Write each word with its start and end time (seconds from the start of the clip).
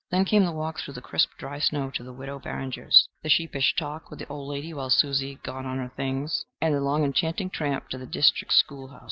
Then 0.09 0.25
came 0.25 0.43
the 0.45 0.51
walk 0.51 0.79
through 0.79 0.95
the 0.95 1.01
crisp, 1.01 1.29
dry 1.37 1.59
snow 1.59 1.91
to 1.91 2.01
the 2.03 2.11
Widow 2.11 2.39
Barringer's, 2.39 3.07
the 3.21 3.29
sheepish 3.29 3.75
talk 3.75 4.09
with 4.09 4.17
the 4.17 4.27
old 4.29 4.47
lady 4.49 4.73
while 4.73 4.89
Susie 4.89 5.37
"got 5.43 5.63
on 5.63 5.77
her 5.77 5.91
things," 5.95 6.43
and 6.59 6.73
the 6.73 6.81
long, 6.81 7.03
enchanting 7.03 7.51
tramp 7.51 7.87
to 7.89 7.99
the 7.99 8.07
"deestrick 8.07 8.51
school 8.51 8.87
house." 8.87 8.99